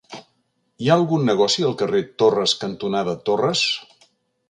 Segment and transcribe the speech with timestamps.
[0.85, 3.67] Hi ha algun negoci al carrer Torres cantonada Torres?